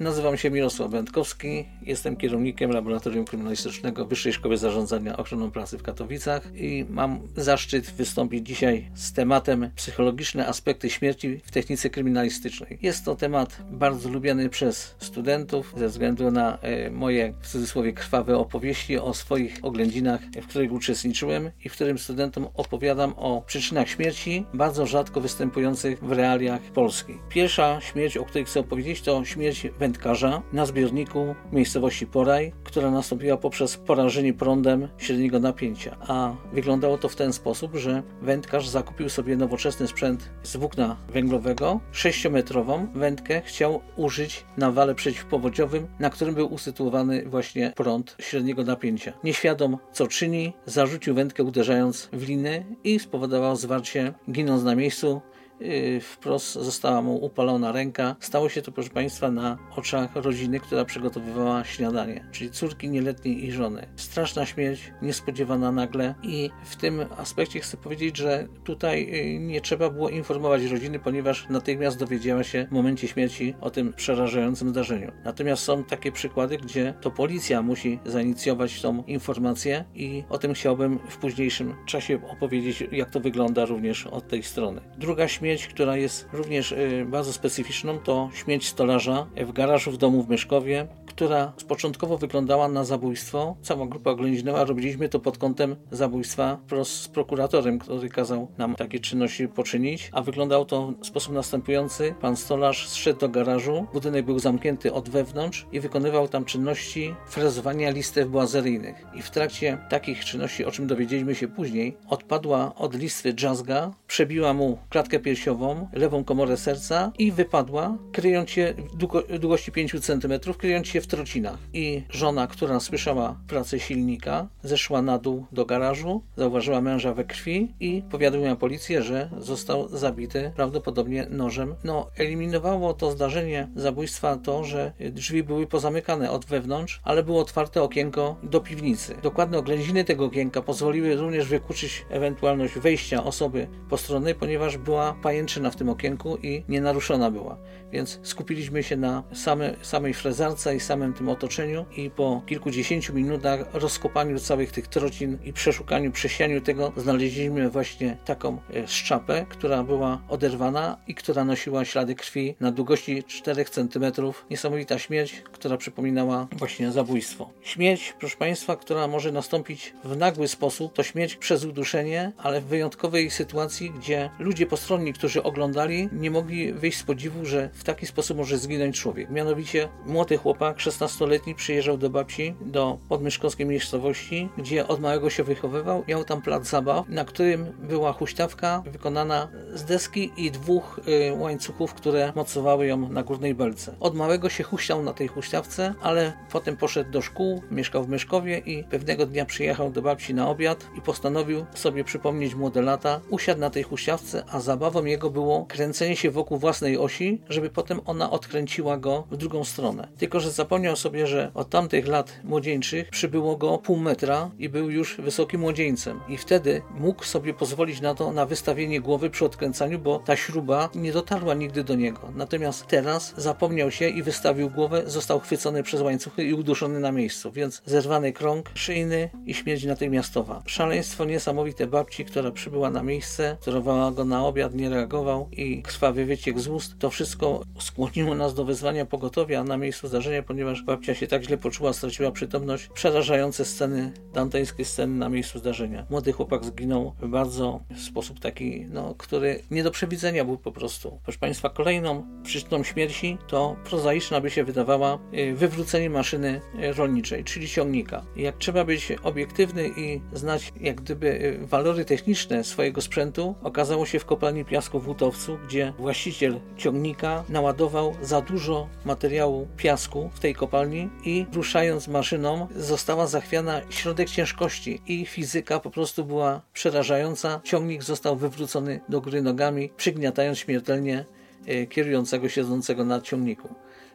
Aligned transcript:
Nazywam 0.00 0.36
się 0.36 0.50
Mirosław 0.50 0.90
Wędkowski, 0.90 1.64
jestem 1.82 2.16
kierownikiem 2.16 2.70
Laboratorium 2.70 3.24
Kryminalistycznego 3.24 4.06
Wyższej 4.06 4.32
Szkoły 4.32 4.58
Zarządzania 4.58 5.16
Ochroną 5.16 5.50
Pracy 5.50 5.78
w 5.78 5.82
Katowicach 5.82 6.50
i 6.54 6.86
mam 6.88 7.20
zaszczyt 7.36 7.90
wystąpić 7.90 8.46
dzisiaj 8.46 8.90
z 8.94 9.12
tematem 9.12 9.70
psychologiczne 9.76 10.46
aspekty 10.46 10.90
śmierci 10.90 11.40
w 11.44 11.50
technice 11.50 11.90
kryminalistycznej. 11.90 12.78
Jest 12.82 13.04
to 13.04 13.16
temat 13.16 13.58
bardzo 13.70 14.08
lubiany 14.08 14.48
przez 14.48 14.94
studentów 14.98 15.74
ze 15.76 15.88
względu 15.88 16.30
na 16.30 16.58
e, 16.58 16.90
moje 16.90 17.34
w 17.40 17.46
cudzysłowie 17.46 17.92
krwawe 17.92 18.38
opowieści 18.38 18.98
o 18.98 19.14
swoich 19.14 19.58
oględzinach, 19.62 20.20
w 20.42 20.46
których 20.46 20.72
uczestniczyłem 20.72 21.50
i 21.64 21.68
w 21.68 21.72
którym 21.72 21.98
studentom 21.98 22.48
opowiadam 22.54 23.14
o 23.16 23.42
przyczynach 23.46 23.88
śmierci 23.88 24.46
bardzo 24.54 24.86
rzadko 24.86 25.20
występujących 25.20 26.04
w 26.04 26.12
realiach 26.12 26.62
Polski. 26.62 27.14
Pierwsza 27.28 27.80
śmierć, 27.80 28.16
o 28.16 28.24
której 28.24 28.44
chcę 28.44 28.60
opowiedzieć, 28.60 29.02
to 29.02 29.24
śmierć 29.24 29.66
wędrowna 29.78 29.87
wędkarza 29.88 30.42
na 30.52 30.66
zbiorniku 30.66 31.34
miejscowości 31.52 32.06
Poraj, 32.06 32.52
która 32.64 32.90
nastąpiła 32.90 33.36
poprzez 33.36 33.76
porażenie 33.76 34.34
prądem 34.34 34.88
średniego 34.98 35.40
napięcia. 35.40 35.96
A 36.00 36.34
wyglądało 36.52 36.98
to 36.98 37.08
w 37.08 37.16
ten 37.16 37.32
sposób, 37.32 37.76
że 37.76 38.02
wędkarz 38.22 38.68
zakupił 38.68 39.08
sobie 39.08 39.36
nowoczesny 39.36 39.88
sprzęt 39.88 40.30
z 40.42 40.56
włókna 40.56 40.96
węglowego, 41.08 41.80
6-metrową 41.92 42.86
wędkę 42.94 43.42
chciał 43.44 43.80
użyć 43.96 44.44
na 44.56 44.70
wale 44.70 44.94
przeciwpowodziowym, 44.94 45.86
na 45.98 46.10
którym 46.10 46.34
był 46.34 46.52
usytuowany 46.52 47.24
właśnie 47.26 47.72
prąd 47.76 48.16
średniego 48.20 48.64
napięcia. 48.64 49.12
Nieświadom 49.24 49.78
co 49.92 50.06
czyni, 50.06 50.52
zarzucił 50.66 51.14
wędkę 51.14 51.42
uderzając 51.42 52.08
w 52.12 52.28
liny 52.28 52.66
i 52.84 52.98
spowodował 52.98 53.56
zwarcie, 53.56 54.14
ginąc 54.30 54.64
na 54.64 54.74
miejscu. 54.74 55.20
Y, 55.62 56.00
wprost 56.00 56.52
została 56.52 57.02
mu 57.02 57.24
upalona 57.24 57.72
ręka. 57.72 58.16
Stało 58.20 58.48
się 58.48 58.62
to, 58.62 58.72
proszę 58.72 58.90
Państwa, 58.90 59.30
na 59.30 59.58
oczach 59.76 60.16
rodziny, 60.16 60.60
która 60.60 60.84
przygotowywała 60.84 61.64
śniadanie, 61.64 62.24
czyli 62.32 62.50
córki 62.50 62.88
nieletniej 62.88 63.44
i 63.44 63.52
żony. 63.52 63.86
Straszna 63.96 64.46
śmierć, 64.46 64.92
niespodziewana 65.02 65.72
nagle 65.72 66.14
i 66.22 66.50
w 66.64 66.76
tym 66.76 67.00
aspekcie 67.16 67.60
chcę 67.60 67.76
powiedzieć, 67.76 68.16
że 68.16 68.48
tutaj 68.64 69.02
y, 69.34 69.38
nie 69.38 69.60
trzeba 69.60 69.90
było 69.90 70.08
informować 70.08 70.62
rodziny, 70.64 70.98
ponieważ 70.98 71.46
natychmiast 71.50 71.98
dowiedziała 71.98 72.44
się 72.44 72.66
w 72.70 72.72
momencie 72.72 73.08
śmierci 73.08 73.54
o 73.60 73.70
tym 73.70 73.92
przerażającym 73.92 74.68
zdarzeniu. 74.68 75.12
Natomiast 75.24 75.62
są 75.62 75.84
takie 75.84 76.12
przykłady, 76.12 76.58
gdzie 76.58 76.94
to 77.00 77.10
policja 77.10 77.62
musi 77.62 77.98
zainicjować 78.04 78.82
tą 78.82 79.02
informację 79.02 79.84
i 79.94 80.24
o 80.28 80.38
tym 80.38 80.54
chciałbym 80.54 80.98
w 81.08 81.16
późniejszym 81.16 81.74
czasie 81.86 82.20
opowiedzieć, 82.30 82.84
jak 82.92 83.10
to 83.10 83.20
wygląda 83.20 83.64
również 83.64 84.06
od 84.06 84.28
tej 84.28 84.42
strony. 84.42 84.80
Druga 84.98 85.28
śmierć 85.28 85.47
śmierć, 85.48 85.66
która 85.66 85.96
jest 85.96 86.28
również 86.32 86.72
y, 86.72 87.06
bardzo 87.08 87.32
specyficzną, 87.32 87.98
to 87.98 88.30
śmierć 88.34 88.68
stolarza 88.68 89.26
w 89.36 89.52
garażu 89.52 89.90
w 89.90 89.96
domu 89.96 90.22
w 90.22 90.28
Myszkowie, 90.28 90.86
która 91.18 91.52
początkowo 91.68 92.18
wyglądała 92.18 92.68
na 92.68 92.84
zabójstwo. 92.84 93.56
Cała 93.62 93.86
grupa 93.86 94.10
oględzinęła, 94.10 94.64
robiliśmy 94.64 95.08
to 95.08 95.20
pod 95.20 95.38
kątem 95.38 95.76
zabójstwa 95.90 96.58
wprost 96.66 96.92
z 96.92 97.08
prokuratorem, 97.08 97.78
który 97.78 98.08
kazał 98.08 98.48
nam 98.58 98.74
takie 98.74 99.00
czynności 99.00 99.48
poczynić, 99.48 100.10
a 100.12 100.22
wyglądało 100.22 100.64
to 100.64 100.92
w 101.02 101.06
sposób 101.06 101.34
następujący. 101.34 102.14
Pan 102.20 102.36
stolarz 102.36 102.88
zszedł 102.88 103.20
do 103.20 103.28
garażu, 103.28 103.86
budynek 103.92 104.24
był 104.24 104.38
zamknięty 104.38 104.92
od 104.92 105.08
wewnątrz 105.08 105.66
i 105.72 105.80
wykonywał 105.80 106.28
tam 106.28 106.44
czynności 106.44 107.14
frezowania 107.28 107.90
listew 107.90 108.28
błazeryjnych. 108.28 109.06
I 109.14 109.22
w 109.22 109.30
trakcie 109.30 109.78
takich 109.90 110.24
czynności, 110.24 110.64
o 110.64 110.70
czym 110.70 110.86
dowiedzieliśmy 110.86 111.34
się 111.34 111.48
później, 111.48 111.96
odpadła 112.08 112.74
od 112.74 112.94
listwy 112.94 113.32
drzazga, 113.32 113.90
przebiła 114.06 114.52
mu 114.52 114.78
klatkę 114.88 115.18
piersiową, 115.18 115.88
lewą 115.92 116.24
komorę 116.24 116.56
serca 116.56 117.12
i 117.18 117.32
wypadła, 117.32 117.98
kryjąc 118.12 118.50
się 118.50 118.74
długo, 118.94 119.22
długości 119.40 119.72
5 119.72 120.00
cm, 120.00 120.54
kryjąc 120.58 120.86
się 120.86 121.00
w 121.00 121.07
trocinach. 121.08 121.58
I 121.72 122.02
żona, 122.10 122.46
która 122.46 122.80
słyszała 122.80 123.36
pracę 123.48 123.80
silnika, 123.80 124.48
zeszła 124.62 125.02
na 125.02 125.18
dół 125.18 125.46
do 125.52 125.66
garażu, 125.66 126.22
zauważyła 126.36 126.80
męża 126.80 127.14
we 127.14 127.24
krwi 127.24 127.74
i 127.80 128.02
powiadomiła 128.10 128.56
policję, 128.56 129.02
że 129.02 129.30
został 129.38 129.88
zabity 129.88 130.52
prawdopodobnie 130.56 131.26
nożem. 131.30 131.74
No, 131.84 132.10
eliminowało 132.16 132.94
to 132.94 133.10
zdarzenie 133.10 133.68
zabójstwa 133.76 134.36
to, 134.36 134.64
że 134.64 134.92
drzwi 135.12 135.42
były 135.42 135.66
pozamykane 135.66 136.30
od 136.30 136.44
wewnątrz, 136.44 137.00
ale 137.04 137.22
było 137.22 137.40
otwarte 137.40 137.82
okienko 137.82 138.36
do 138.42 138.60
piwnicy. 138.60 139.14
Dokładne 139.22 139.58
oględziny 139.58 140.04
tego 140.04 140.24
okienka 140.24 140.62
pozwoliły 140.62 141.16
również 141.16 141.48
wykluczyć 141.48 142.06
ewentualność 142.10 142.74
wejścia 142.74 143.24
osoby 143.24 143.68
po 143.90 143.96
stronie, 143.96 144.34
ponieważ 144.34 144.78
była 144.78 145.14
pajęczyna 145.22 145.70
w 145.70 145.76
tym 145.76 145.88
okienku 145.88 146.36
i 146.42 146.64
nienaruszona 146.68 147.30
była. 147.30 147.58
Więc 147.92 148.20
skupiliśmy 148.22 148.82
się 148.82 148.96
na 148.96 149.22
same, 149.32 149.74
samej 149.82 150.14
frezarce 150.14 150.76
i 150.76 150.80
samym 150.98 151.14
tym 151.14 151.28
otoczeniu 151.28 151.86
i 151.96 152.10
po 152.10 152.42
kilkudziesięciu 152.46 153.14
minutach 153.14 153.74
rozkopaniu 153.74 154.38
całych 154.38 154.72
tych 154.72 154.88
trocin 154.88 155.38
i 155.44 155.52
przeszukaniu, 155.52 156.12
przesianiu 156.12 156.60
tego 156.60 156.92
znaleźliśmy 156.96 157.70
właśnie 157.70 158.16
taką 158.24 158.58
e, 158.74 158.88
szczapę, 158.88 159.46
która 159.48 159.84
była 159.84 160.22
oderwana 160.28 160.96
i 161.06 161.14
która 161.14 161.44
nosiła 161.44 161.84
ślady 161.84 162.14
krwi 162.14 162.54
na 162.60 162.72
długości 162.72 163.24
4 163.24 163.64
cm. 163.64 164.12
Niesamowita 164.50 164.98
śmierć, 164.98 165.42
która 165.52 165.76
przypominała 165.76 166.46
właśnie 166.52 166.92
zabójstwo. 166.92 167.50
Śmierć, 167.62 168.14
proszę 168.18 168.36
Państwa, 168.36 168.76
która 168.76 169.08
może 169.08 169.32
nastąpić 169.32 169.94
w 170.04 170.16
nagły 170.16 170.48
sposób, 170.48 170.92
to 170.92 171.02
śmierć 171.02 171.36
przez 171.36 171.64
uduszenie, 171.64 172.32
ale 172.38 172.60
w 172.60 172.64
wyjątkowej 172.64 173.30
sytuacji, 173.30 173.90
gdzie 173.90 174.30
ludzie 174.38 174.66
postronni, 174.66 175.12
którzy 175.12 175.42
oglądali, 175.42 176.08
nie 176.12 176.30
mogli 176.30 176.72
wyjść 176.72 176.98
z 176.98 177.02
podziwu, 177.02 177.44
że 177.44 177.70
w 177.72 177.84
taki 177.84 178.06
sposób 178.06 178.36
może 178.36 178.58
zginąć 178.58 179.00
człowiek. 179.00 179.30
Mianowicie 179.30 179.88
młody 180.06 180.36
chłopak, 180.36 180.77
16-letni, 180.78 181.54
przyjeżdżał 181.54 181.98
do 181.98 182.10
babci, 182.10 182.54
do 182.60 182.98
podmyszkowskiej 183.08 183.66
miejscowości, 183.66 184.48
gdzie 184.58 184.88
od 184.88 185.00
małego 185.00 185.30
się 185.30 185.44
wychowywał. 185.44 186.04
Miał 186.08 186.24
tam 186.24 186.42
plac 186.42 186.68
zabaw, 186.68 187.08
na 187.08 187.24
którym 187.24 187.66
była 187.78 188.12
huśtawka 188.12 188.82
wykonana 188.92 189.48
z 189.74 189.84
deski 189.84 190.30
i 190.36 190.50
dwóch 190.50 191.00
y, 191.08 191.32
łańcuchów, 191.32 191.94
które 191.94 192.32
mocowały 192.36 192.86
ją 192.86 193.08
na 193.08 193.22
górnej 193.22 193.54
belce. 193.54 193.94
Od 194.00 194.14
małego 194.14 194.48
się 194.48 194.64
huśtał 194.64 195.02
na 195.02 195.12
tej 195.12 195.28
huśtawce, 195.28 195.94
ale 196.02 196.32
potem 196.52 196.76
poszedł 196.76 197.10
do 197.10 197.22
szkół, 197.22 197.62
mieszkał 197.70 198.04
w 198.04 198.08
Myszkowie 198.08 198.58
i 198.58 198.84
pewnego 198.84 199.26
dnia 199.26 199.44
przyjechał 199.44 199.90
do 199.90 200.02
babci 200.02 200.34
na 200.34 200.48
obiad 200.48 200.86
i 200.98 201.00
postanowił 201.00 201.66
sobie 201.74 202.04
przypomnieć 202.04 202.54
młode 202.54 202.82
lata. 202.82 203.20
Usiadł 203.30 203.60
na 203.60 203.70
tej 203.70 203.82
huśtawce, 203.82 204.44
a 204.50 204.60
zabawą 204.60 205.04
jego 205.04 205.30
było 205.30 205.66
kręcenie 205.66 206.16
się 206.16 206.30
wokół 206.30 206.58
własnej 206.58 206.98
osi, 206.98 207.40
żeby 207.48 207.70
potem 207.70 208.00
ona 208.04 208.30
odkręciła 208.30 208.96
go 208.96 209.24
w 209.30 209.36
drugą 209.36 209.64
stronę. 209.64 210.08
Tylko, 210.18 210.40
że 210.40 210.52
zapomniał 210.68 210.96
sobie, 210.96 211.26
że 211.26 211.50
od 211.54 211.70
tamtych 211.70 212.08
lat 212.08 212.40
młodzieńczych 212.44 213.10
przybyło 213.10 213.56
go 213.56 213.78
pół 213.78 213.96
metra 213.96 214.50
i 214.58 214.68
był 214.68 214.90
już 214.90 215.16
wysokim 215.16 215.60
młodzieńcem. 215.60 216.20
I 216.28 216.36
wtedy 216.36 216.82
mógł 216.94 217.24
sobie 217.24 217.54
pozwolić 217.54 218.00
na 218.00 218.14
to, 218.14 218.32
na 218.32 218.46
wystawienie 218.46 219.00
głowy 219.00 219.30
przy 219.30 219.44
odkręcaniu, 219.44 219.98
bo 219.98 220.18
ta 220.18 220.36
śruba 220.36 220.88
nie 220.94 221.12
dotarła 221.12 221.54
nigdy 221.54 221.84
do 221.84 221.94
niego. 221.94 222.20
Natomiast 222.34 222.86
teraz 222.86 223.34
zapomniał 223.36 223.90
się 223.90 224.08
i 224.08 224.22
wystawił 224.22 224.70
głowę, 224.70 225.02
został 225.06 225.40
chwycony 225.40 225.82
przez 225.82 226.00
łańcuchy 226.00 226.44
i 226.44 226.54
uduszony 226.54 227.00
na 227.00 227.12
miejscu. 227.12 227.52
Więc 227.52 227.82
zerwany 227.86 228.32
krąg 228.32 228.70
szyjny 228.74 229.30
i 229.46 229.54
śmierć 229.54 229.84
natychmiastowa. 229.84 230.62
Szaleństwo 230.66 231.24
niesamowite 231.24 231.86
babci, 231.86 232.24
która 232.24 232.50
przybyła 232.50 232.90
na 232.90 233.02
miejsce, 233.02 233.56
kierowała 233.64 234.10
go 234.10 234.24
na 234.24 234.46
obiad, 234.46 234.74
nie 234.74 234.90
reagował 234.90 235.48
i 235.52 235.82
krwawy 235.82 236.24
wyciek 236.24 236.60
z 236.60 236.68
ust. 236.68 236.98
To 236.98 237.10
wszystko 237.10 237.62
skłoniło 237.80 238.34
nas 238.34 238.54
do 238.54 238.64
wezwania 238.64 239.06
pogotowia 239.06 239.64
na 239.64 239.76
miejscu 239.76 240.08
zdarzenia, 240.08 240.42
ponieważ 240.42 240.57
babcia 240.86 241.14
się 241.14 241.26
tak 241.26 241.42
źle 241.42 241.56
poczuła, 241.56 241.92
straciła 241.92 242.32
przytomność. 242.32 242.88
Przerażające 242.94 243.64
sceny, 243.64 244.12
dantejskie 244.34 244.84
sceny 244.84 245.14
na 245.14 245.28
miejscu 245.28 245.58
zdarzenia. 245.58 246.06
Młody 246.10 246.32
chłopak 246.32 246.64
zginął 246.64 247.14
w 247.20 247.28
bardzo 247.28 247.80
w 247.90 248.00
sposób 248.00 248.40
taki, 248.40 248.86
no, 248.90 249.14
który 249.18 249.62
nie 249.70 249.82
do 249.82 249.90
przewidzenia 249.90 250.44
był 250.44 250.58
po 250.58 250.72
prostu. 250.72 251.20
Proszę 251.22 251.38
Państwa, 251.38 251.70
kolejną 251.70 252.26
przyczyną 252.42 252.82
śmierci 252.82 253.38
to 253.48 253.76
prozaiczna 253.84 254.40
by 254.40 254.50
się 254.50 254.64
wydawała 254.64 255.18
y, 255.34 255.54
wywrócenie 255.54 256.10
maszyny 256.10 256.60
y, 256.82 256.92
rolniczej, 256.92 257.44
czyli 257.44 257.68
ciągnika. 257.68 258.24
Jak 258.36 258.58
trzeba 258.58 258.84
być 258.84 259.12
obiektywny 259.22 259.90
i 259.96 260.20
znać 260.32 260.72
jak 260.80 261.00
gdyby 261.00 261.26
y, 261.26 261.66
walory 261.66 262.04
techniczne 262.04 262.64
swojego 262.64 263.00
sprzętu, 263.00 263.54
okazało 263.62 264.06
się 264.06 264.18
w 264.18 264.24
kopalni 264.24 264.64
piasku 264.64 265.00
w 265.00 265.08
Łutowcu, 265.08 265.58
gdzie 265.66 265.92
właściciel 265.98 266.60
ciągnika 266.76 267.44
naładował 267.48 268.14
za 268.22 268.40
dużo 268.40 268.88
materiału 269.04 269.68
piasku 269.76 270.30
w 270.34 270.40
tej 270.40 270.47
kopalni 270.54 271.10
i 271.24 271.46
ruszając 271.52 272.08
maszyną 272.08 272.68
została 272.76 273.26
zachwiana 273.26 273.80
środek 273.90 274.30
ciężkości 274.30 275.00
i 275.06 275.26
fizyka 275.26 275.80
po 275.80 275.90
prostu 275.90 276.24
była 276.24 276.62
przerażająca. 276.72 277.60
Ciągnik 277.64 278.02
został 278.02 278.36
wywrócony 278.36 279.00
do 279.08 279.20
góry 279.20 279.42
nogami, 279.42 279.90
przygniatając 279.96 280.58
śmiertelnie 280.58 281.24
e, 281.66 281.86
kierującego 281.86 282.48
siedzącego 282.48 283.04
na 283.04 283.20
ciągniku. 283.20 283.74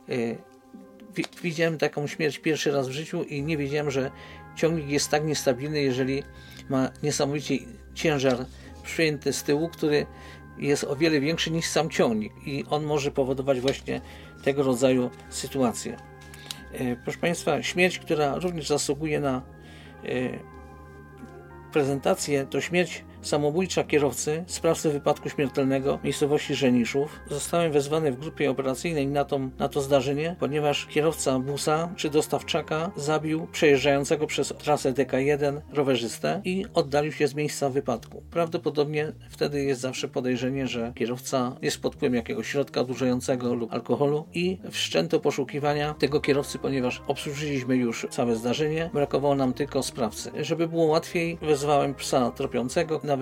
E, 0.10 0.14
widziałem 1.44 1.78
taką 1.78 2.08
śmierć 2.08 2.38
pierwszy 2.38 2.72
raz 2.72 2.88
w 2.88 2.92
życiu 2.92 3.24
i 3.24 3.44
nie 3.44 3.58
wiedziałem, 3.58 3.92
że 3.92 4.12
ciągnik 4.56 4.90
jest 4.90 5.10
tak 5.10 5.26
niestabilny, 5.26 5.82
jeżeli 5.82 6.24
ma 6.70 6.90
niesamowicie 7.04 7.58
ciężar 7.94 8.46
przyjęty 8.84 9.34
z 9.34 9.44
tyłu, 9.44 9.70
który 9.70 10.06
jest 10.58 10.84
o 10.84 10.96
wiele 10.96 11.20
większy 11.20 11.52
niż 11.52 11.66
sam 11.66 11.90
ciągnik 11.90 12.34
i 12.46 12.66
on 12.70 12.84
może 12.84 13.12
powodować 13.12 13.60
właśnie 13.60 14.02
tego 14.44 14.64
rodzaju 14.64 15.10
sytuacje. 15.30 15.98
Proszę 17.04 17.20
Państwa, 17.20 17.64
śmierć, 17.64 18.00
która 18.00 18.36
również 18.36 18.68
zasługuje 18.68 19.20
na 19.20 19.42
prezentację, 21.72 22.46
to 22.46 22.62
śmierć 22.62 23.06
samobójcza 23.24 23.84
kierowcy, 23.84 24.44
sprawcy 24.48 24.90
wypadku 24.90 25.30
śmiertelnego 25.30 25.98
w 25.98 26.04
miejscowości 26.04 26.56
Żeniszów. 26.56 27.20
Zostałem 27.30 27.72
wezwany 27.72 28.12
w 28.12 28.20
grupie 28.20 28.52
operacyjnej 28.52 29.08
na 29.08 29.26
to, 29.26 29.40
na 29.60 29.70
to 29.70 29.82
zdarzenie, 29.82 30.36
ponieważ 30.40 30.86
kierowca 30.86 31.40
busa 31.40 31.90
czy 31.96 32.10
dostawczaka 32.10 32.92
zabił 32.96 33.48
przejeżdżającego 33.52 34.28
przez 34.28 34.54
trasę 34.58 34.94
DK1 34.94 35.62
rowerzystę 35.74 36.42
i 36.46 36.66
oddalił 36.74 37.12
się 37.12 37.28
z 37.28 37.36
miejsca 37.36 37.70
wypadku. 37.70 38.24
Prawdopodobnie 38.32 39.12
wtedy 39.30 39.64
jest 39.64 39.82
zawsze 39.82 40.08
podejrzenie, 40.08 40.68
że 40.68 40.94
kierowca 40.96 41.56
jest 41.62 41.82
pod 41.82 41.96
wpływem 41.96 42.16
jakiegoś 42.16 42.48
środka 42.48 42.82
odurzającego 42.82 43.54
lub 43.54 43.74
alkoholu 43.74 44.26
i 44.34 44.58
wszczęto 44.72 45.20
poszukiwania 45.20 45.94
tego 45.94 46.22
kierowcy, 46.22 46.60
ponieważ 46.60 47.02
obsłużyliśmy 47.08 47.76
już 47.76 48.08
całe 48.10 48.36
zdarzenie, 48.36 48.90
brakowało 48.94 49.36
nam 49.36 49.54
tylko 49.54 49.84
sprawcy. 49.84 50.32
Żeby 50.42 50.68
było 50.68 50.86
łatwiej, 50.86 51.38
wezwałem 51.42 51.96
psa 51.96 52.32
tropiącego, 52.32 53.00
nawęszyliśmy 53.04 53.13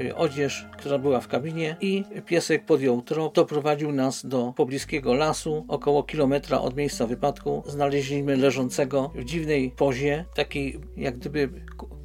y, 0.00 0.16
odzież, 0.16 0.66
która 0.78 0.98
była 0.98 1.20
w 1.20 1.28
kabinie 1.28 1.76
i 1.80 2.04
piesek 2.26 2.64
podjął 2.64 3.02
trop, 3.02 3.34
doprowadził 3.34 3.92
nas 3.92 4.26
do 4.26 4.52
pobliskiego 4.56 5.14
lasu, 5.14 5.64
około 5.68 6.02
kilometra 6.02 6.60
od 6.60 6.76
miejsca 6.76 7.06
wypadku. 7.06 7.62
Znaleźliśmy 7.66 8.36
leżącego 8.36 9.12
w 9.14 9.24
dziwnej 9.24 9.70
pozie, 9.70 10.24
takiej 10.34 10.80
jak 10.96 11.18
gdyby 11.18 11.48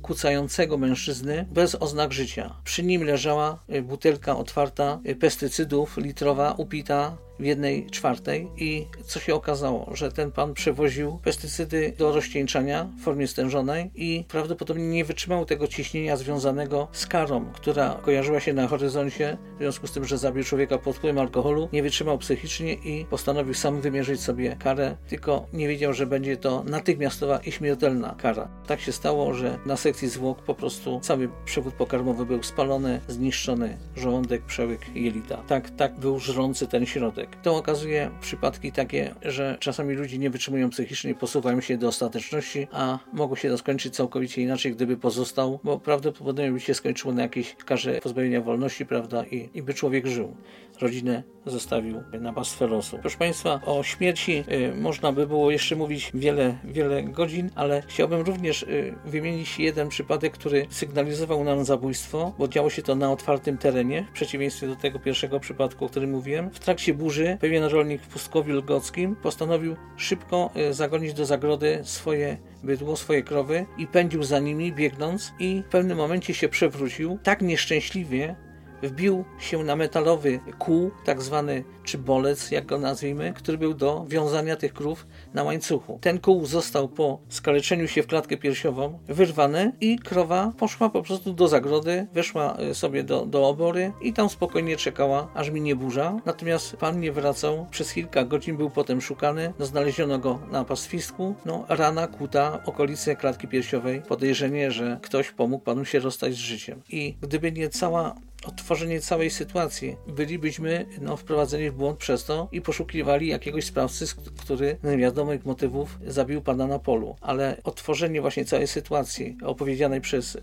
kucającego 0.02 0.78
mężczyzny 0.78 1.46
bez 1.52 1.76
oznak 1.76 2.14
życia. 2.14 2.56
Przy 2.64 2.84
nim 2.84 3.04
leżała 3.04 3.64
y, 3.76 3.82
butelka 3.82 4.38
otwarta 4.38 5.00
y, 5.06 5.16
pestycydów 5.16 5.98
litrowa, 5.98 6.54
upita 6.58 7.18
w 7.40 7.46
jednej 7.46 7.86
czwartej 7.90 8.48
i 8.58 8.88
co 9.06 9.20
się 9.20 9.36
okazało, 9.36 9.92
że 9.94 10.12
ten 10.12 10.32
pan 10.32 10.54
przewoził 10.54 11.20
pestycydy 11.24 11.94
do 11.98 12.12
rozcieńczania 12.12 12.90
w 13.00 13.04
formie 13.04 13.28
stężonej 13.28 13.92
i 13.96 14.26
prawdopodobnie 14.28 14.88
nie 14.88 15.06
wytrzymał 15.06 15.46
tego 15.46 15.68
ciśnienia 15.68 16.18
związanego 16.18 16.88
z 16.92 17.08
karą, 17.08 17.46
która 17.54 18.00
kojarzyła 18.02 18.40
się 18.40 18.54
na 18.54 18.68
horyzoncie, 18.68 19.38
w 19.56 19.60
związku 19.60 19.88
z 19.88 19.92
tym, 19.92 20.06
że 20.06 20.18
zabił 20.18 20.44
człowieka 20.44 20.78
pod 20.78 20.96
wpływem 20.96 21.20
alkoholu, 21.20 21.70
nie 21.74 21.84
wytrzymał 21.84 22.18
psychicznie 22.18 22.74
i 22.74 23.06
postanowił 23.06 23.54
sam 23.54 23.82
wymierzyć 23.82 24.22
sobie 24.22 24.56
karę, 24.60 24.98
tylko 25.08 25.46
nie 25.54 25.68
wiedział, 25.68 25.94
że 25.94 26.08
będzie 26.08 26.38
to 26.38 26.64
natychmiastowa 26.64 27.38
i 27.38 27.52
śmiertelna 27.52 28.16
kara. 28.18 28.50
Tak 28.68 28.82
się 28.82 28.92
stało, 28.92 29.34
że 29.34 29.60
na 29.66 29.78
sekcji 29.78 30.10
zwłok 30.10 30.42
po 30.42 30.56
prostu 30.56 31.00
cały 31.00 31.30
przewód 31.46 31.74
pokarmowy 31.74 32.26
był 32.26 32.44
spalony, 32.44 33.02
zniszczony 33.08 33.78
żołądek, 33.96 34.42
przełyk 34.46 34.96
jelita. 34.96 35.38
Tak, 35.38 35.70
tak 35.70 36.00
był 36.00 36.20
żrący 36.20 36.68
ten 36.68 36.86
środek. 36.86 37.29
To 37.44 37.56
okazuje 37.56 38.12
przypadki 38.22 38.72
takie, 38.72 39.16
że 39.22 39.58
czasami 39.60 39.96
ludzie 39.96 40.18
nie 40.18 40.30
wytrzymują 40.30 40.70
psychicznie, 40.70 41.16
posuwają 41.16 41.62
się 41.62 41.78
do 41.78 41.88
ostateczności, 41.88 42.68
a 42.72 43.00
mogło 43.14 43.36
się 43.36 43.50
to 43.50 43.58
skończyć 43.58 43.96
całkowicie 43.96 44.42
inaczej, 44.42 44.72
gdyby 44.72 44.98
pozostał, 44.98 45.60
bo 45.64 45.80
prawdopodobnie 45.80 46.52
by 46.52 46.60
się 46.60 46.74
skończyło 46.74 47.14
na 47.14 47.22
jakiejś 47.22 47.56
karze 47.56 48.00
pozbawienia 48.02 48.42
wolności, 48.42 48.86
prawda, 48.86 49.26
i, 49.26 49.50
i 49.54 49.62
by 49.62 49.74
człowiek 49.74 50.08
żył 50.08 50.36
rodzinę 50.82 51.24
zostawił 51.46 52.04
na 52.22 52.34
pastwę 52.34 52.68
losu. 52.68 52.98
Proszę 53.02 53.18
Państwa, 53.18 53.62
o 53.66 53.84
śmierci 53.84 54.44
y, 54.52 54.76
można 54.76 55.12
by 55.12 55.28
było 55.28 55.52
jeszcze 55.52 55.76
mówić 55.76 56.12
wiele, 56.14 56.58
wiele 56.64 57.04
godzin, 57.04 57.50
ale 57.56 57.84
chciałbym 57.88 58.22
również 58.22 58.64
y, 58.64 58.96
wymienić 59.06 59.60
jeden 59.60 59.90
przypadek, 59.90 60.34
który 60.34 60.66
sygnalizował 60.70 61.44
nam 61.44 61.66
zabójstwo, 61.66 62.34
bo 62.38 62.48
działo 62.48 62.70
się 62.70 62.82
to 62.82 62.96
na 62.96 63.12
otwartym 63.12 63.58
terenie, 63.58 64.06
w 64.10 64.12
przeciwieństwie 64.12 64.68
do 64.68 64.76
tego 64.76 65.00
pierwszego 65.00 65.40
przypadku, 65.40 65.86
o 65.86 65.90
którym 65.90 66.12
mówiłem. 66.12 66.50
W 66.50 66.60
trakcie 66.60 66.94
burzy 66.94 67.38
pewien 67.42 67.64
rolnik 67.64 68.02
w 68.02 68.08
Pustkowiu 68.08 68.56
Lgockim 68.56 69.16
postanowił 69.16 69.76
szybko 69.98 70.52
y, 70.70 70.74
zagonić 70.74 71.14
do 71.14 71.26
zagrody 71.26 71.80
swoje 71.84 72.38
bydło, 72.64 72.96
swoje 72.96 73.24
krowy 73.24 73.66
i 73.78 73.88
pędził 73.88 74.24
za 74.24 74.40
nimi, 74.40 74.74
biegnąc 74.74 75.34
i 75.40 75.64
w 75.68 75.72
pewnym 75.72 75.98
momencie 75.98 76.34
się 76.34 76.50
przewrócił 76.50 77.20
tak 77.24 77.42
nieszczęśliwie, 77.42 78.36
wbił 78.84 79.26
się 79.40 79.64
na 79.64 79.76
metalowy 79.76 80.40
kół, 80.60 80.92
tak 81.06 81.22
zwany, 81.22 81.64
czy 81.84 81.98
bolec, 81.98 82.52
jak 82.52 82.66
go 82.66 82.78
nazwijmy, 82.78 83.34
który 83.34 83.58
był 83.58 83.74
do 83.74 84.06
wiązania 84.08 84.56
tych 84.56 84.74
krów 84.74 85.08
na 85.34 85.44
łańcuchu. 85.44 86.00
Ten 86.02 86.20
kół 86.20 86.46
został 86.46 86.90
po 86.90 87.20
skaleczeniu 87.30 87.88
się 87.88 88.04
w 88.04 88.08
klatkę 88.08 88.38
piersiową 88.38 89.00
wyrwany 89.08 89.74
i 89.82 90.00
krowa 90.00 90.54
poszła 90.58 90.90
po 90.90 91.04
prostu 91.04 91.34
do 91.34 91.48
zagrody, 91.48 92.08
weszła 92.14 92.58
e, 92.58 92.76
sobie 92.76 93.04
do, 93.04 93.26
do 93.26 93.48
obory 93.48 93.92
i 94.02 94.14
tam 94.14 94.30
spokojnie 94.30 94.78
czekała, 94.78 95.28
aż 95.34 95.50
mi 95.50 95.62
nie 95.62 95.76
burza. 95.76 96.20
Natomiast 96.26 96.78
pan 96.78 97.00
nie 97.00 97.12
wracał, 97.12 97.68
przez 97.72 97.94
kilka 97.94 98.24
godzin 98.24 98.58
był 98.58 98.70
potem 98.70 99.02
szukany, 99.02 99.54
no, 99.60 99.66
znaleziono 99.66 100.20
go 100.20 100.40
na 100.52 100.66
pastwisku, 100.66 101.36
no 101.46 101.66
rana 101.70 102.08
kuta 102.08 102.64
okolice 102.66 103.16
klatki 103.16 103.48
piersiowej, 103.48 104.02
podejrzenie, 104.02 104.72
że 104.72 105.00
ktoś 105.02 105.32
pomógł 105.32 105.64
panu 105.64 105.86
się 105.86 106.00
rozstać 106.00 106.34
z 106.34 106.38
życiem. 106.38 106.82
I 106.90 107.18
gdyby 107.22 107.52
nie 107.52 107.70
cała 107.70 108.16
odtworzenie 108.46 109.02
całej 109.02 109.30
sytuacji. 109.30 109.96
Bylibyśmy 110.08 110.86
no, 111.02 111.18
wprowadzeni 111.18 111.70
w 111.70 111.74
błąd 111.74 111.98
przez 111.98 112.26
to 112.26 112.48
i 112.52 112.62
poszukiwali 112.62 113.28
jakiegoś 113.28 113.66
sprawcy, 113.66 114.06
który 114.42 114.78
z 114.84 114.88
niewiadomych 114.88 115.46
motywów 115.46 116.00
zabił 116.08 116.42
pana 116.42 116.68
na 116.68 116.80
polu. 116.80 117.16
Ale 117.22 117.58
odtworzenie 117.64 118.22
właśnie 118.22 118.46
całej 118.46 118.68
sytuacji 118.68 119.38
opowiedzianej 119.44 120.02
przez 120.02 120.36
y, 120.36 120.40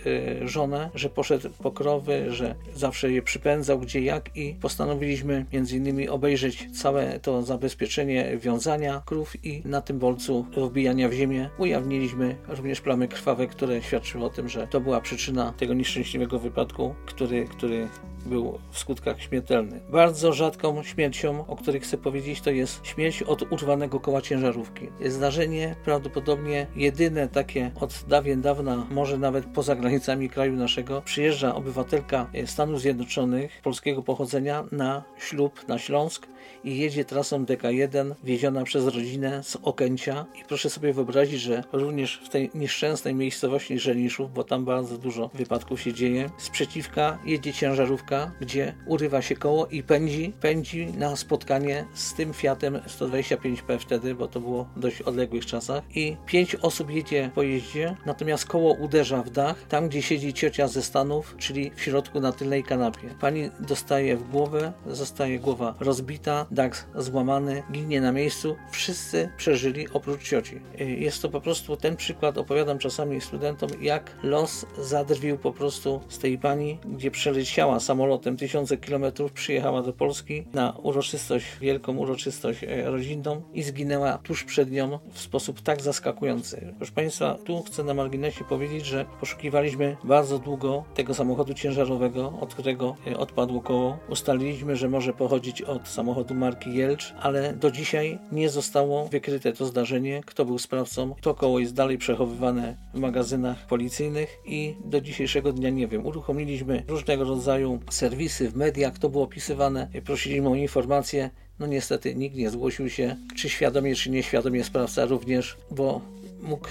żonę, 0.49 0.91
że 0.95 1.11
poszedł 1.11 1.51
po 1.63 1.71
krowy, 1.73 2.27
że 2.29 2.55
zawsze 2.75 3.13
je 3.13 3.23
przypędzał 3.23 3.79
gdzie 3.79 4.01
jak 4.01 4.37
i 4.37 4.55
postanowiliśmy 4.55 5.47
między 5.53 5.77
innymi 5.77 6.09
obejrzeć 6.09 6.69
całe 6.83 7.21
to 7.21 7.43
zabezpieczenie 7.43 8.39
wiązania 8.39 9.03
krów 9.07 9.45
i 9.45 9.63
na 9.65 9.81
tym 9.81 9.99
bolcu 9.99 10.47
wbijania 10.57 11.09
w 11.09 11.13
ziemię 11.13 11.51
ujawniliśmy 11.59 12.37
również 12.49 12.81
plamy 12.81 13.09
krwawe, 13.09 13.47
które 13.47 13.83
świadczyły 13.83 14.25
o 14.25 14.31
tym, 14.31 14.49
że 14.49 14.67
to 14.67 14.81
była 14.81 15.01
przyczyna 15.01 15.53
tego 15.53 15.75
nieszczęśliwego 15.75 16.39
wypadku, 16.39 16.95
który, 17.07 17.45
który 17.45 17.86
day. 17.87 18.16
Był 18.27 18.59
w 18.71 18.79
skutkach 18.79 19.23
śmiertelny. 19.23 19.81
Bardzo 19.91 20.33
rzadką 20.33 20.83
śmiercią, 20.83 21.47
o 21.47 21.57
której 21.57 21.81
chcę 21.81 21.99
powiedzieć, 21.99 22.41
to 22.41 22.51
jest 22.51 22.87
śmierć 22.87 23.23
od 23.23 23.53
urwanego 23.53 24.01
koła 24.01 24.23
ciężarówki. 24.23 24.89
Jest 25.01 25.17
zdarzenie 25.17 25.77
prawdopodobnie 25.85 26.67
jedyne 26.77 27.29
takie 27.29 27.71
od 27.81 28.05
dawien 28.09 28.41
dawna, 28.41 28.87
może 28.91 29.19
nawet 29.19 29.47
poza 29.47 29.77
granicami 29.77 30.31
kraju 30.31 30.57
naszego. 30.57 31.03
Przyjeżdża 31.03 31.55
obywatelka 31.55 32.31
Stanów 32.47 32.81
Zjednoczonych 32.81 33.61
polskiego 33.63 34.03
pochodzenia 34.03 34.65
na 34.73 35.05
ślub 35.19 35.69
na 35.69 35.79
Śląsk 35.79 36.27
i 36.65 36.79
jedzie 36.79 37.05
trasą 37.05 37.45
DK1 37.45 38.15
wieziona 38.25 38.65
przez 38.65 38.85
rodzinę 38.85 39.43
z 39.43 39.57
Okęcia 39.63 40.27
i 40.41 40.45
proszę 40.49 40.71
sobie 40.71 40.93
wyobrazić, 40.93 41.41
że 41.41 41.65
również 41.73 42.21
w 42.25 42.29
tej 42.29 42.51
nieszczęsnej 42.55 43.15
miejscowości 43.15 43.79
Żeniszów, 43.79 44.35
bo 44.35 44.45
tam 44.45 44.65
bardzo 44.65 44.99
dużo 44.99 45.31
wypadków 45.35 45.81
się 45.81 45.93
dzieje, 45.93 46.31
sprzeciwka 46.39 47.19
jedzie 47.25 47.53
ciężarówka, 47.53 48.16
gdzie 48.41 48.75
urywa 48.87 49.23
się 49.23 49.37
koło 49.37 49.67
i 49.67 49.83
pędzi, 49.83 50.33
pędzi 50.41 50.87
na 50.87 51.17
spotkanie 51.17 51.85
z 51.95 52.15
tym 52.15 52.33
Fiatem 52.33 52.75
125P 52.75 53.79
wtedy, 53.79 54.15
bo 54.15 54.29
to 54.29 54.41
było 54.41 54.69
w 54.77 54.81
dość 54.81 55.03
odległych 55.03 55.47
czasach 55.47 55.85
i 55.95 56.17
pięć 56.27 56.55
osób 56.55 56.91
jedzie 56.91 57.31
po 57.35 57.43
jeździe, 57.43 57.97
natomiast 58.07 58.47
koło 58.47 58.73
uderza 58.75 59.23
w 59.23 59.31
dach, 59.31 59.63
tam 59.69 59.89
gdzie 59.89 60.03
siedzi 60.03 60.35
ciocia 60.35 60.69
ze 60.69 60.83
Stanów, 60.83 61.35
czyli 61.39 61.71
w 61.77 61.83
środku 61.83 62.21
na 62.21 62.33
tylnej 62.33 62.65
kanapie. 62.65 63.09
Pani 63.21 63.51
dostaje 63.61 64.17
w 64.17 64.31
głowę, 64.31 64.73
zostaje 64.87 65.39
głowa 65.39 65.75
rozbita, 65.81 66.47
dach 66.51 66.89
złamany, 66.95 67.63
ginie 67.73 68.01
na 68.01 68.13
miejscu. 68.13 68.57
Wszyscy 68.71 69.29
przeżyli 69.37 69.89
oprócz 69.93 70.23
cioci. 70.23 70.61
Jest 70.79 71.23
to 71.23 71.29
po 71.29 71.41
prostu 71.41 71.77
ten 71.77 71.97
przykład, 71.97 72.39
opowiadam 72.39 72.79
czasami 72.79 73.21
studentom, 73.21 73.71
jak 73.81 74.11
los 74.23 74.67
zadrwił 74.79 75.39
po 75.39 75.53
prostu 75.53 76.01
z 76.09 76.19
tej 76.19 76.39
pani, 76.39 76.79
gdzie 76.85 77.11
przeleciała 77.11 77.81
samolotem 77.81 78.06
tysiące 78.39 78.77
kilometrów, 78.77 79.33
przyjechała 79.33 79.83
do 79.83 79.93
Polski 79.93 80.45
na 80.53 80.73
uroczystość, 80.83 81.47
wielką 81.61 81.97
uroczystość 81.97 82.65
e, 82.65 82.91
rodzinną 82.91 83.43
i 83.55 83.63
zginęła 83.63 84.19
tuż 84.19 84.45
przed 84.45 84.71
nią 84.71 84.99
w 85.13 85.21
sposób 85.21 85.61
tak 85.61 85.83
zaskakujący. 85.83 86.75
Proszę 86.77 86.93
Państwa, 86.93 87.39
tu 87.45 87.63
chcę 87.63 87.85
na 87.85 87.95
marginesie 87.95 88.45
powiedzieć, 88.45 88.87
że 88.87 89.05
poszukiwaliśmy 89.21 89.97
bardzo 90.05 90.39
długo 90.39 90.85
tego 90.95 91.15
samochodu 91.15 91.55
ciężarowego, 91.55 92.33
od 92.41 92.55
którego 92.55 92.97
e, 93.07 93.17
odpadło 93.17 93.61
koło. 93.61 93.99
Ustaliliśmy, 94.09 94.77
że 94.77 94.89
może 94.89 95.13
pochodzić 95.13 95.63
od 95.63 95.89
samochodu 95.89 96.35
marki 96.35 96.75
Jelcz, 96.75 97.15
ale 97.21 97.53
do 97.53 97.71
dzisiaj 97.71 98.19
nie 98.33 98.49
zostało 98.49 99.09
wykryte 99.09 99.53
to 99.53 99.67
zdarzenie, 99.67 100.23
kto 100.27 100.45
był 100.45 100.59
sprawcą. 100.59 101.15
To 101.21 101.35
koło 101.35 101.59
jest 101.59 101.75
dalej 101.75 101.99
przechowywane 101.99 102.77
w 102.95 102.99
magazynach 102.99 103.67
policyjnych 103.67 104.39
i 104.45 104.77
do 104.85 105.01
dzisiejszego 105.01 105.53
dnia 105.53 105.71
nie 105.71 105.89
wiem. 105.89 106.07
Uruchomiliśmy 106.07 106.85
różnego 106.89 107.25
rodzaju 107.25 107.81
serwisy 107.91 108.51
w 108.51 108.57
mediach, 108.57 108.99
to 108.99 109.09
było 109.09 109.25
opisywane, 109.25 109.89
prosiliśmy 110.05 110.49
o 110.49 110.55
informacje. 110.55 111.31
No 111.59 111.67
niestety 111.67 112.15
nikt 112.15 112.37
nie 112.37 112.51
zgłosił 112.51 112.91
się, 112.91 113.17
czy 113.37 113.49
świadomie, 113.49 113.95
czy 113.95 114.11
nieświadomie 114.11 114.65
sprawca 114.65 115.05
również, 115.05 115.57
bo 115.71 116.01
mógł 116.43 116.69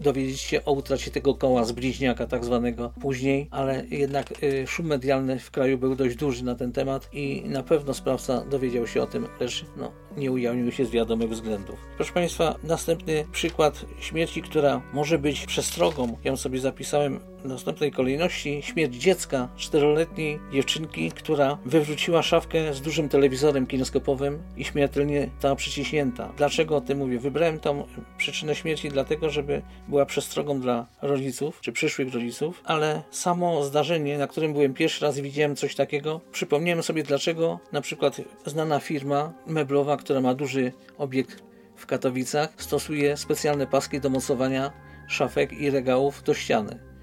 dowiedzieć 0.00 0.40
się 0.40 0.64
o 0.64 0.72
utracie 0.72 1.10
tego 1.10 1.34
koła 1.34 1.64
z 1.64 1.72
bliźniaka 1.72 2.26
tak 2.26 2.44
zwanego 2.44 2.92
później, 3.00 3.48
ale 3.50 3.84
jednak 3.90 4.42
y, 4.42 4.66
szum 4.66 4.86
medialny 4.86 5.38
w 5.38 5.50
kraju 5.50 5.78
był 5.78 5.94
dość 5.94 6.16
duży 6.16 6.44
na 6.44 6.54
ten 6.54 6.72
temat 6.72 7.08
i 7.12 7.42
na 7.46 7.62
pewno 7.62 7.94
sprawca 7.94 8.44
dowiedział 8.44 8.86
się 8.86 9.02
o 9.02 9.06
tym, 9.06 9.26
lecz 9.40 9.64
no, 9.76 9.92
nie 10.16 10.32
ujawnił 10.32 10.72
się 10.72 10.84
z 10.84 10.90
wiadomych 10.90 11.30
względów. 11.30 11.76
Proszę 11.96 12.12
Państwa, 12.12 12.54
następny 12.62 13.24
przykład 13.32 13.84
śmierci, 14.00 14.42
która 14.42 14.82
może 14.92 15.18
być 15.18 15.46
przestrogą, 15.46 16.16
ja 16.24 16.36
sobie 16.36 16.58
zapisałem 16.58 17.20
w 17.44 17.48
następnej 17.48 17.92
kolejności, 17.92 18.62
śmierć 18.62 18.94
dziecka, 18.94 19.48
czteroletniej 19.56 20.40
dziewczynki, 20.52 21.10
która 21.10 21.58
wywróciła 21.64 22.22
szafkę 22.22 22.74
z 22.74 22.80
dużym 22.80 23.08
telewizorem 23.08 23.66
kineskopowym 23.66 24.42
i 24.56 24.64
śmiertelnie 24.64 25.30
została 25.32 25.56
przyciśnięta. 25.56 26.32
Dlaczego 26.36 26.76
o 26.76 26.80
tym 26.80 26.98
mówię? 26.98 27.18
Wybrałem 27.18 27.60
tą 27.60 27.86
przyczynę 28.18 28.54
śmierci 28.54 28.88
dlatego, 28.88 29.30
żeby 29.30 29.62
była 29.88 30.06
przestrogą 30.06 30.60
dla 30.60 30.86
rodziców, 31.02 31.60
czy 31.60 31.72
przyszłych 31.72 32.14
rodziców, 32.14 32.62
ale 32.64 33.02
samo 33.10 33.64
zdarzenie, 33.64 34.18
na 34.18 34.26
którym 34.26 34.52
byłem 34.52 34.74
pierwszy 34.74 35.04
raz 35.04 35.16
i 35.16 35.22
widziałem 35.22 35.56
coś 35.56 35.74
takiego, 35.74 36.20
przypomniałem 36.32 36.82
sobie 36.82 37.02
dlaczego 37.02 37.58
na 37.72 37.80
przykład 37.80 38.20
znana 38.46 38.80
firma 38.80 39.32
meblowa, 39.46 39.96
która 39.96 40.20
ma 40.20 40.34
duży 40.34 40.72
obiekt 40.98 41.42
w 41.76 41.86
Katowicach, 41.86 42.54
stosuje 42.56 43.16
specjalne 43.16 43.66
paski 43.66 44.00
do 44.00 44.10
mocowania 44.10 44.72
szafek 45.08 45.52
i 45.52 45.70
regałów 45.70 46.22
do 46.22 46.34
ściany 46.34 46.93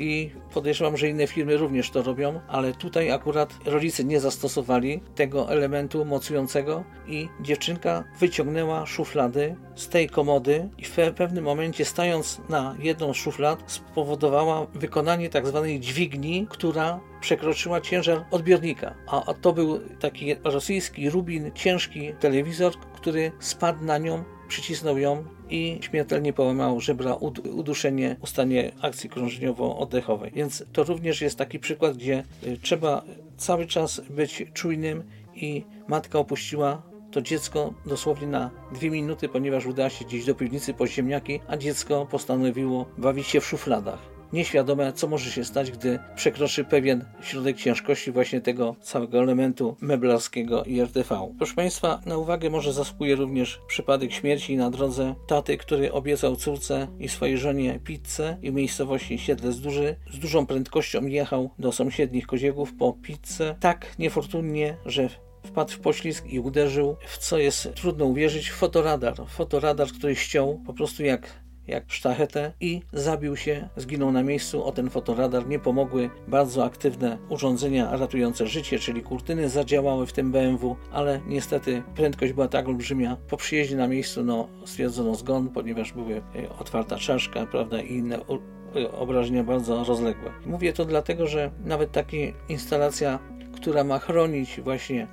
i 0.00 0.30
podejrzewam, 0.54 0.96
że 0.96 1.08
inne 1.08 1.26
firmy 1.26 1.56
również 1.56 1.90
to 1.90 2.02
robią, 2.02 2.40
ale 2.48 2.72
tutaj 2.72 3.10
akurat 3.10 3.54
rodzice 3.64 4.04
nie 4.04 4.20
zastosowali 4.20 5.00
tego 5.14 5.50
elementu 5.50 6.04
mocującego 6.04 6.84
i 7.06 7.28
dziewczynka 7.40 8.04
wyciągnęła 8.18 8.86
szuflady 8.86 9.56
z 9.74 9.88
tej 9.88 10.08
komody 10.08 10.68
i 10.78 10.84
w 10.84 10.96
pewnym 11.16 11.44
momencie 11.44 11.84
stając 11.84 12.40
na 12.48 12.76
jedną 12.78 13.14
z 13.14 13.16
szuflad 13.16 13.62
spowodowała 13.66 14.66
wykonanie 14.74 15.28
tak 15.28 15.46
zwanej 15.46 15.80
dźwigni, 15.80 16.46
która 16.50 17.00
przekroczyła 17.20 17.80
ciężar 17.80 18.24
odbiornika. 18.30 18.94
A 19.06 19.34
to 19.34 19.52
był 19.52 19.80
taki 19.98 20.34
rosyjski 20.44 21.10
Rubin, 21.10 21.50
ciężki 21.54 22.12
telewizor, 22.20 22.72
który 23.00 23.32
spadł 23.38 23.84
na 23.84 23.98
nią 23.98 24.24
przycisnął 24.48 24.98
ją 24.98 25.24
i 25.50 25.78
śmiertelnie 25.80 26.32
połamał 26.32 26.80
żebra, 26.80 27.14
uduszenie, 27.52 28.16
ustanie 28.20 28.72
akcji 28.80 29.10
krążeniowo-oddechowej. 29.10 30.32
Więc 30.32 30.64
to 30.72 30.84
również 30.84 31.20
jest 31.20 31.38
taki 31.38 31.58
przykład, 31.58 31.96
gdzie 31.96 32.24
y, 32.46 32.58
trzeba 32.62 33.02
cały 33.36 33.66
czas 33.66 34.00
być 34.10 34.44
czujnym 34.54 35.02
i 35.34 35.64
matka 35.88 36.18
opuściła 36.18 36.82
to 37.10 37.22
dziecko 37.22 37.74
dosłownie 37.86 38.26
na 38.26 38.50
dwie 38.72 38.90
minuty, 38.90 39.28
ponieważ 39.28 39.66
udała 39.66 39.90
się 39.90 40.04
gdzieś 40.04 40.24
do 40.24 40.34
piwnicy 40.34 40.74
po 40.74 40.86
ziemniaki, 40.86 41.40
a 41.48 41.56
dziecko 41.56 42.06
postanowiło 42.10 42.86
bawić 42.98 43.26
się 43.26 43.40
w 43.40 43.46
szufladach 43.46 44.09
nieświadome, 44.32 44.92
co 44.92 45.08
może 45.08 45.30
się 45.30 45.44
stać, 45.44 45.70
gdy 45.70 45.98
przekroczy 46.14 46.64
pewien 46.64 47.04
środek 47.20 47.56
ciężkości 47.56 48.12
właśnie 48.12 48.40
tego 48.40 48.76
całego 48.80 49.18
elementu 49.18 49.76
meblarskiego 49.80 50.66
RTV. 50.66 51.32
Proszę 51.38 51.54
Państwa, 51.54 52.00
na 52.06 52.18
uwagę 52.18 52.50
może 52.50 52.72
zasługuje 52.72 53.16
również 53.16 53.60
przypadek 53.66 54.12
śmierci 54.12 54.56
na 54.56 54.70
drodze 54.70 55.14
taty, 55.26 55.56
który 55.56 55.92
obiecał 55.92 56.36
córce 56.36 56.88
i 56.98 57.08
swojej 57.08 57.38
żonie 57.38 57.80
pizzę 57.84 58.36
i 58.42 58.50
w 58.50 58.54
miejscowości 58.54 59.18
Siedle 59.18 59.52
z, 59.52 59.60
Duży, 59.60 59.96
z 60.12 60.18
dużą 60.18 60.46
prędkością 60.46 61.06
jechał 61.06 61.50
do 61.58 61.72
sąsiednich 61.72 62.26
koziegów 62.26 62.74
po 62.74 62.92
pizzę 62.92 63.56
tak 63.60 63.98
niefortunnie, 63.98 64.76
że 64.86 65.08
wpadł 65.44 65.72
w 65.72 65.78
poślizg 65.80 66.26
i 66.26 66.40
uderzył 66.40 66.96
w 67.06 67.18
co 67.18 67.38
jest 67.38 67.74
trudno 67.74 68.04
uwierzyć 68.04 68.52
fotoradar. 68.52 69.14
Fotoradar, 69.28 69.88
który 69.88 70.16
ściął 70.16 70.60
po 70.66 70.74
prostu 70.74 71.04
jak 71.04 71.39
jak 71.66 71.84
sztachetę 71.92 72.52
i 72.60 72.82
zabił 72.92 73.36
się, 73.36 73.68
zginął 73.76 74.12
na 74.12 74.22
miejscu. 74.22 74.64
O 74.64 74.72
ten 74.72 74.90
fotoradar 74.90 75.48
nie 75.48 75.58
pomogły 75.58 76.10
bardzo 76.28 76.64
aktywne 76.64 77.18
urządzenia 77.28 77.96
ratujące 77.96 78.46
życie, 78.46 78.78
czyli 78.78 79.02
kurtyny 79.02 79.48
zadziałały 79.48 80.06
w 80.06 80.12
tym 80.12 80.32
BMW, 80.32 80.76
ale 80.92 81.20
niestety 81.26 81.82
prędkość 81.94 82.32
była 82.32 82.48
tak 82.48 82.68
olbrzymia. 82.68 83.16
Po 83.28 83.36
przyjeździe 83.36 83.76
na 83.76 83.88
miejscu 83.88 84.24
no, 84.24 84.48
stwierdzono 84.64 85.14
zgon, 85.14 85.48
ponieważ 85.48 85.92
były 85.92 86.16
e, 86.16 86.48
otwarta 86.58 86.96
czaszka, 86.96 87.46
prawda, 87.46 87.82
i 87.82 87.92
inne 87.92 88.16
e, 88.16 88.92
obrażenia 88.92 89.44
bardzo 89.44 89.84
rozległe. 89.84 90.30
Mówię 90.46 90.72
to 90.72 90.84
dlatego, 90.84 91.26
że 91.26 91.50
nawet 91.64 91.92
taka 91.92 92.16
instalacja, 92.48 93.18
która 93.54 93.84
ma 93.84 93.98
chronić 93.98 94.60
właśnie 94.60 95.06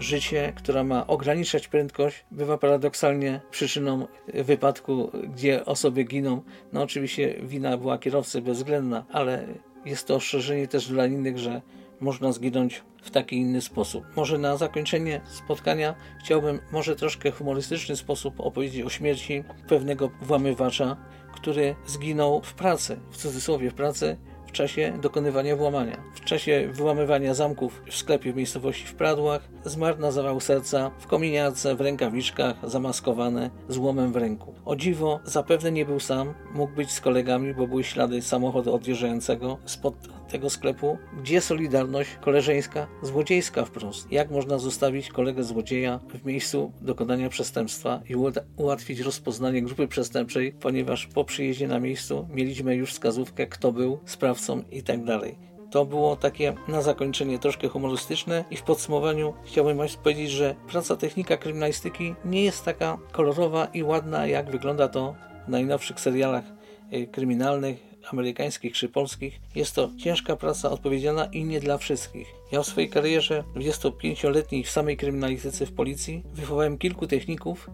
życie, 0.00 0.52
która 0.56 0.84
ma 0.84 1.06
ograniczać 1.06 1.68
prędkość, 1.68 2.24
bywa 2.30 2.58
paradoksalnie 2.58 3.40
przyczyną 3.50 4.06
wypadku, 4.34 5.10
gdzie 5.34 5.64
osoby 5.64 6.04
giną. 6.04 6.42
No 6.72 6.82
oczywiście 6.82 7.34
wina 7.42 7.76
była 7.76 7.98
kierowcy 7.98 8.42
bezwzględna, 8.42 9.04
ale 9.12 9.46
jest 9.84 10.06
to 10.06 10.14
ostrzeżenie 10.14 10.68
też 10.68 10.88
dla 10.88 11.06
innych, 11.06 11.38
że 11.38 11.62
można 12.00 12.32
zginąć 12.32 12.82
w 13.02 13.10
taki 13.10 13.36
inny 13.36 13.60
sposób. 13.60 14.04
Może 14.16 14.38
na 14.38 14.56
zakończenie 14.56 15.20
spotkania 15.24 15.94
chciałbym 16.24 16.60
może 16.72 16.96
troszkę 16.96 17.30
humorystyczny 17.30 17.96
sposób 17.96 18.40
opowiedzieć 18.40 18.82
o 18.82 18.88
śmierci 18.88 19.44
pewnego 19.68 20.10
włamywacza, 20.22 20.96
który 21.34 21.74
zginął 21.86 22.42
w 22.42 22.54
pracy, 22.54 23.00
w 23.10 23.16
cudzysłowie 23.16 23.70
w 23.70 23.74
pracy, 23.74 24.16
czasie 24.56 24.98
dokonywania 25.02 25.56
włamania. 25.56 25.96
W 26.14 26.20
czasie 26.20 26.68
wyłamywania 26.72 27.34
zamków 27.34 27.82
w 27.86 27.96
sklepie 27.96 28.32
w 28.32 28.36
miejscowości 28.36 28.86
w 28.86 28.94
Pradłach 28.94 29.48
zmarł 29.64 29.98
na 29.98 30.10
zawał 30.10 30.40
serca 30.40 30.90
w 30.98 31.06
kominiarce, 31.06 31.74
w 31.74 31.80
rękawiczkach, 31.80 32.56
zamaskowane, 32.70 33.50
z 33.68 33.76
łomem 33.76 34.12
w 34.12 34.16
ręku. 34.16 34.54
O 34.64 34.76
dziwo, 34.76 35.20
zapewne 35.24 35.72
nie 35.72 35.84
był 35.84 36.00
sam, 36.00 36.34
mógł 36.54 36.74
być 36.74 36.90
z 36.92 37.00
kolegami, 37.00 37.54
bo 37.54 37.66
były 37.66 37.84
ślady 37.84 38.22
samochodu 38.22 38.74
odjeżdżającego 38.74 39.58
spod 39.64 39.94
tego 40.28 40.50
sklepu. 40.50 40.98
Gdzie 41.20 41.40
solidarność 41.40 42.10
koleżeńska, 42.20 42.86
złodziejska 43.02 43.64
wprost? 43.64 44.12
Jak 44.12 44.30
można 44.30 44.58
zostawić 44.58 45.08
kolegę 45.08 45.44
złodzieja 45.44 46.00
w 46.14 46.24
miejscu 46.24 46.72
dokonania 46.80 47.28
przestępstwa 47.28 48.00
i 48.08 48.16
ułatwić 48.56 49.00
rozpoznanie 49.00 49.62
grupy 49.62 49.88
przestępczej, 49.88 50.52
ponieważ 50.52 51.06
po 51.06 51.24
przyjeździe 51.24 51.68
na 51.68 51.80
miejscu 51.80 52.28
mieliśmy 52.30 52.74
już 52.74 52.92
wskazówkę, 52.92 53.46
kto 53.46 53.72
był 53.72 53.98
sprawcą 54.04 54.62
i 54.70 54.82
tak 54.82 55.04
dalej. 55.04 55.38
To 55.70 55.84
było 55.84 56.16
takie 56.16 56.54
na 56.68 56.82
zakończenie 56.82 57.38
troszkę 57.38 57.68
humorystyczne 57.68 58.44
i 58.50 58.56
w 58.56 58.62
podsumowaniu 58.62 59.34
chciałbym 59.44 59.78
Państwu 59.78 60.02
powiedzieć, 60.02 60.30
że 60.30 60.54
praca 60.68 60.96
technika 60.96 61.36
kryminalistyki 61.36 62.14
nie 62.24 62.44
jest 62.44 62.64
taka 62.64 62.98
kolorowa 63.12 63.64
i 63.64 63.82
ładna, 63.82 64.26
jak 64.26 64.50
wygląda 64.50 64.88
to 64.88 65.14
w 65.46 65.50
najnowszych 65.50 66.00
serialach 66.00 66.44
y, 66.92 67.06
kryminalnych, 67.06 67.85
amerykańskich 68.12 68.72
czy 68.72 68.88
polskich, 68.88 69.40
jest 69.54 69.74
to 69.74 69.90
ciężka 69.98 70.36
praca 70.36 70.70
odpowiedzialna 70.70 71.24
i 71.24 71.44
nie 71.44 71.60
dla 71.60 71.78
wszystkich. 71.78 72.34
Ja 72.52 72.62
w 72.62 72.66
swojej 72.66 72.90
karierze 72.90 73.44
25-letniej 73.54 74.64
w 74.64 74.70
samej 74.70 74.96
kryminalistyce 74.96 75.66
w 75.66 75.72
policji 75.72 76.22
wychowałem 76.34 76.78
kilku 76.78 77.06
techników, 77.06 77.70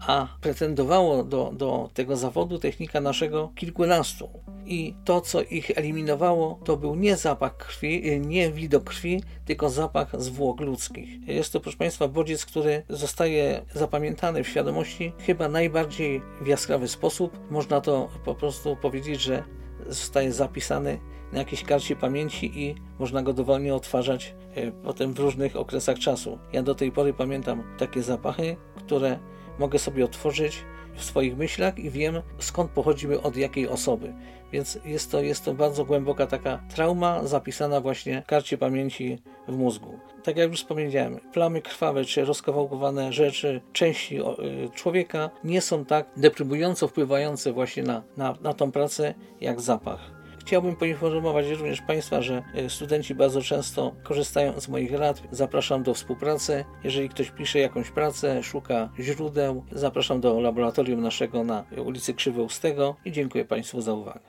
a 0.00 0.28
pretendowało 0.40 1.24
do, 1.24 1.52
do 1.54 1.90
tego 1.94 2.16
zawodu 2.16 2.58
technika 2.58 3.00
naszego 3.00 3.52
kilkunastu. 3.54 4.28
I 4.66 4.94
to, 5.04 5.20
co 5.20 5.42
ich 5.42 5.70
eliminowało, 5.78 6.60
to 6.64 6.76
był 6.76 6.94
nie 6.94 7.16
zapach 7.16 7.56
krwi, 7.56 8.20
nie 8.20 8.52
widok 8.52 8.84
krwi, 8.84 9.22
tylko 9.44 9.70
zapach 9.70 10.22
zwłok 10.22 10.60
ludzkich. 10.60 11.28
Jest 11.28 11.52
to, 11.52 11.60
proszę 11.60 11.78
Państwa, 11.78 12.08
bodziec, 12.08 12.46
który 12.46 12.82
zostaje 12.88 13.62
zapamiętany 13.74 14.44
w 14.44 14.48
świadomości 14.48 15.12
chyba 15.18 15.48
najbardziej 15.48 16.22
w 16.40 16.46
jaskrawy 16.46 16.88
sposób. 16.88 17.38
Można 17.50 17.80
to 17.80 18.08
po 18.24 18.34
prostu 18.34 18.76
powiedzieć, 18.76 19.20
że 19.22 19.44
zostaje 19.86 20.32
zapisany 20.32 21.00
na 21.32 21.38
jakiejś 21.38 21.64
karcie 21.64 21.96
pamięci 21.96 22.62
i 22.62 22.74
można 22.98 23.22
go 23.22 23.32
dowolnie 23.32 23.74
odtwarzać 23.74 24.34
e, 24.54 24.72
potem 24.72 25.12
w 25.12 25.18
różnych 25.18 25.56
okresach 25.56 25.98
czasu. 25.98 26.38
Ja 26.52 26.62
do 26.62 26.74
tej 26.74 26.92
pory 26.92 27.14
pamiętam 27.14 27.62
takie 27.78 28.02
zapachy, 28.02 28.56
które 28.76 29.18
mogę 29.58 29.78
sobie 29.78 30.04
otworzyć 30.04 30.64
w 30.96 31.04
swoich 31.04 31.36
myślach 31.36 31.78
i 31.78 31.90
wiem 31.90 32.22
skąd 32.38 32.70
pochodziły 32.70 33.22
od 33.22 33.36
jakiej 33.36 33.68
osoby. 33.68 34.12
Więc 34.52 34.78
jest 34.84 35.10
to, 35.10 35.20
jest 35.20 35.44
to 35.44 35.54
bardzo 35.54 35.84
głęboka 35.84 36.26
taka 36.26 36.62
trauma 36.74 37.26
zapisana 37.26 37.80
właśnie 37.80 38.22
w 38.22 38.26
karcie 38.26 38.58
pamięci 38.58 39.18
w 39.48 39.56
mózgu. 39.56 39.98
Tak 40.22 40.36
jak 40.36 40.50
już 40.50 40.60
wspomniałem, 40.60 41.20
plamy 41.32 41.62
krwawe 41.62 42.04
czy 42.04 42.24
rozkawałkowane 42.24 43.12
rzeczy, 43.12 43.60
części 43.72 44.20
y, 44.20 44.22
człowieka 44.74 45.30
nie 45.44 45.60
są 45.60 45.84
tak 45.84 46.06
deprymująco 46.16 46.88
wpływające 46.88 47.52
właśnie 47.52 47.82
na, 47.82 48.02
na, 48.16 48.34
na 48.42 48.54
tą 48.54 48.72
pracę 48.72 49.14
jak 49.40 49.60
zapach. 49.60 50.16
Chciałbym 50.46 50.76
poinformować 50.76 51.48
również 51.48 51.80
Państwa, 51.80 52.22
że 52.22 52.42
e, 52.54 52.70
studenci 52.70 53.14
bardzo 53.14 53.42
często 53.42 53.92
korzystają 54.02 54.60
z 54.60 54.68
moich 54.68 54.92
rad. 54.92 55.22
Zapraszam 55.30 55.82
do 55.82 55.94
współpracy. 55.94 56.64
Jeżeli 56.84 57.08
ktoś 57.08 57.30
pisze 57.30 57.58
jakąś 57.58 57.90
pracę, 57.90 58.42
szuka 58.42 58.88
źródeł, 59.00 59.64
zapraszam 59.72 60.20
do 60.20 60.40
laboratorium 60.40 61.00
naszego 61.00 61.44
na 61.44 61.64
ulicy 61.84 62.14
Krzywoustego 62.14 62.96
i 63.04 63.12
dziękuję 63.12 63.44
Państwu 63.44 63.80
za 63.80 63.92
uwagę. 63.92 64.20